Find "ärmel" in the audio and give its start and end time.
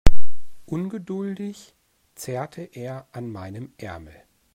3.77-4.23